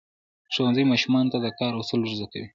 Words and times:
ښوونځی 0.53 0.83
ماشومانو 0.91 1.31
ته 1.33 1.37
د 1.41 1.47
کار 1.59 1.71
اصول 1.81 1.99
ورزده 2.01 2.27
کوي. 2.31 2.47